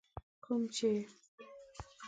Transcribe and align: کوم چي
کوم 0.43 0.61
چي 0.75 0.91